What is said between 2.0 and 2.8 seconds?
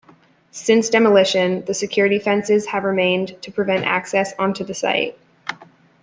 fences